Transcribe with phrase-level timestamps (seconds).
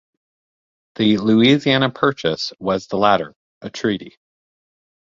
[0.95, 4.17] The Louisiana Purchase was the latter, a treaty.